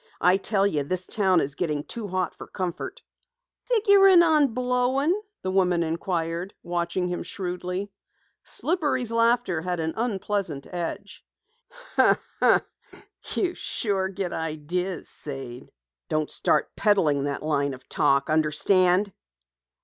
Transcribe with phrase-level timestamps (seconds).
[0.19, 3.03] I tell you this town is getting too hot for comfort."
[3.65, 7.91] "Figurin' on blowing?" the woman inquired, watching him shrewdly.
[8.43, 11.23] Slippery's laughter had an unpleasant edge.
[13.35, 15.71] "You sure do get ideas, Sade.
[16.09, 18.27] Don't start peddling that line of talk.
[18.31, 19.13] Understand?"